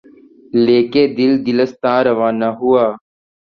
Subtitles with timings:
[0.63, 2.85] لے کے دل، دلستاں روانہ ہوا